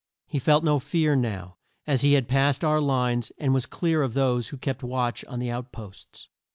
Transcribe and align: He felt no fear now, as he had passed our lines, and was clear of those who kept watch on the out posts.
He 0.25 0.39
felt 0.39 0.63
no 0.63 0.79
fear 0.79 1.15
now, 1.15 1.57
as 1.85 2.01
he 2.01 2.13
had 2.13 2.27
passed 2.27 2.63
our 2.63 2.81
lines, 2.81 3.31
and 3.37 3.53
was 3.53 3.67
clear 3.67 4.01
of 4.01 4.15
those 4.15 4.47
who 4.47 4.57
kept 4.57 4.81
watch 4.81 5.23
on 5.25 5.37
the 5.37 5.51
out 5.51 5.71
posts. 5.71 6.27